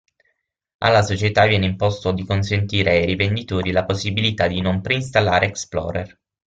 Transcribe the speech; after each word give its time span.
Alla 0.79 1.03
società 1.03 1.45
viene 1.45 1.67
imposto 1.67 2.11
di 2.11 2.25
consentire 2.25 2.89
ai 2.93 3.05
rivenditori 3.05 3.69
la 3.71 3.85
possibilità 3.85 4.47
di 4.47 4.59
non 4.59 4.81
preinstallare 4.81 5.45
Explorer. 5.45 6.19